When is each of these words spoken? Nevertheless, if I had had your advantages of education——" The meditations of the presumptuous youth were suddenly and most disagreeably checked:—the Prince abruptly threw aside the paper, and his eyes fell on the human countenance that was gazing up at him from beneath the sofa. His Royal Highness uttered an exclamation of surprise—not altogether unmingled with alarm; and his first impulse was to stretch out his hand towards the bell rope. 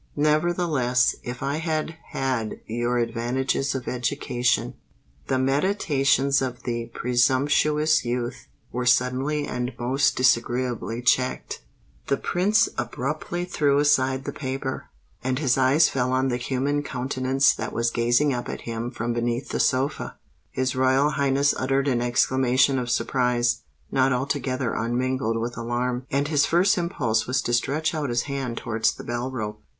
Nevertheless, 0.15 1.13
if 1.21 1.43
I 1.43 1.57
had 1.57 1.95
had 2.09 2.59
your 2.65 2.97
advantages 2.97 3.75
of 3.75 3.87
education——" 3.87 4.73
The 5.27 5.37
meditations 5.37 6.41
of 6.41 6.63
the 6.63 6.87
presumptuous 6.87 8.03
youth 8.03 8.47
were 8.71 8.87
suddenly 8.87 9.45
and 9.45 9.71
most 9.77 10.15
disagreeably 10.15 11.03
checked:—the 11.03 12.17
Prince 12.17 12.67
abruptly 12.79 13.45
threw 13.45 13.77
aside 13.77 14.23
the 14.25 14.31
paper, 14.31 14.85
and 15.23 15.37
his 15.37 15.55
eyes 15.55 15.87
fell 15.87 16.11
on 16.13 16.29
the 16.29 16.37
human 16.37 16.81
countenance 16.81 17.53
that 17.53 17.71
was 17.71 17.91
gazing 17.91 18.33
up 18.33 18.49
at 18.49 18.61
him 18.61 18.89
from 18.89 19.13
beneath 19.13 19.49
the 19.49 19.59
sofa. 19.59 20.17
His 20.49 20.75
Royal 20.75 21.11
Highness 21.11 21.53
uttered 21.55 21.87
an 21.87 22.01
exclamation 22.01 22.79
of 22.79 22.89
surprise—not 22.89 24.11
altogether 24.11 24.73
unmingled 24.73 25.37
with 25.37 25.55
alarm; 25.57 26.07
and 26.09 26.27
his 26.27 26.47
first 26.47 26.75
impulse 26.79 27.27
was 27.27 27.39
to 27.43 27.53
stretch 27.53 27.93
out 27.93 28.09
his 28.09 28.23
hand 28.23 28.57
towards 28.57 28.95
the 28.95 29.03
bell 29.03 29.29
rope. 29.29 29.61